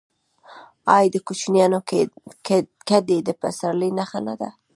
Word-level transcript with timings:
آیا 0.95 1.09
د 1.13 1.15
کوچیانو 1.27 1.79
کډې 2.87 3.17
د 3.27 3.29
پسرلي 3.41 3.89
نښه 3.97 4.19
نه 4.27 4.33
ده؟ 4.39 4.49